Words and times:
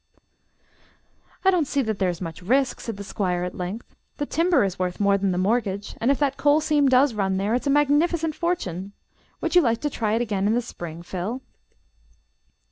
"I 1.45 1.51
don't 1.51 1.67
see 1.67 1.83
that 1.83 1.99
there 1.99 2.09
is 2.09 2.21
much 2.21 2.41
risk," 2.41 2.79
said 2.79 2.97
the 2.97 3.03
Squire, 3.03 3.43
at 3.43 3.53
length. 3.53 3.95
"The 4.17 4.25
timber 4.25 4.63
is 4.63 4.79
worth 4.79 4.99
more 4.99 5.15
than 5.15 5.31
the 5.31 5.37
mortgage; 5.37 5.95
and 6.01 6.09
if 6.09 6.17
that 6.17 6.37
coal 6.37 6.59
seam 6.59 6.89
does 6.89 7.13
run 7.13 7.37
there, 7.37 7.53
it's 7.53 7.67
a 7.67 7.69
magnificent 7.69 8.33
fortune. 8.33 8.93
Would 9.41 9.53
you 9.55 9.61
like 9.61 9.79
to 9.81 9.91
try 9.91 10.13
it 10.15 10.21
again 10.23 10.47
in 10.47 10.55
the 10.55 10.61
spring, 10.63 11.03
Phil?" 11.03 11.43